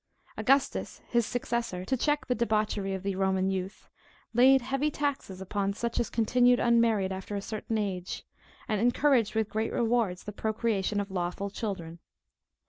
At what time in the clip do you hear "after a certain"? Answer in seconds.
7.11-7.77